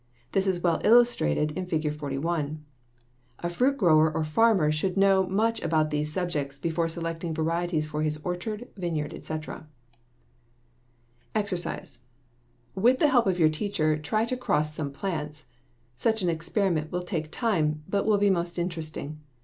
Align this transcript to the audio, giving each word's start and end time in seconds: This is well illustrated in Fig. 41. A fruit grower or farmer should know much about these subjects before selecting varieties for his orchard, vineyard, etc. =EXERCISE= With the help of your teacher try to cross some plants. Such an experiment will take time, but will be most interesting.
This 0.31 0.47
is 0.47 0.61
well 0.63 0.81
illustrated 0.83 1.51
in 1.51 1.67
Fig. 1.67 1.93
41. 1.93 2.65
A 3.37 3.49
fruit 3.51 3.77
grower 3.77 4.11
or 4.11 4.23
farmer 4.23 4.71
should 4.71 4.97
know 4.97 5.27
much 5.27 5.61
about 5.61 5.91
these 5.91 6.11
subjects 6.11 6.57
before 6.57 6.87
selecting 6.87 7.35
varieties 7.35 7.85
for 7.85 8.01
his 8.01 8.17
orchard, 8.23 8.67
vineyard, 8.75 9.13
etc. 9.13 9.67
=EXERCISE= 11.35 12.05
With 12.73 12.97
the 12.97 13.09
help 13.09 13.27
of 13.27 13.37
your 13.37 13.49
teacher 13.49 13.95
try 13.95 14.25
to 14.25 14.35
cross 14.35 14.73
some 14.73 14.91
plants. 14.91 15.49
Such 15.93 16.23
an 16.23 16.29
experiment 16.29 16.91
will 16.91 17.03
take 17.03 17.29
time, 17.29 17.83
but 17.87 18.07
will 18.07 18.17
be 18.17 18.31
most 18.31 18.57
interesting. 18.57 19.19